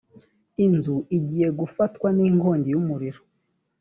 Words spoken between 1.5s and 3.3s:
gufatwa n’inkongi y’umuriro